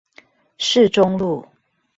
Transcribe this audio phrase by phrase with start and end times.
[0.57, 1.45] 市中路